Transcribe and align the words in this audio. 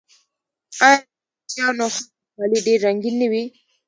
آیا 0.87 0.99
د 1.03 1.07
کوچیانیو 1.41 1.93
ښځو 1.95 2.25
کالي 2.35 2.59
ډیر 2.67 2.79
رنګین 2.85 3.15
نه 3.21 3.27
وي؟ 3.31 3.43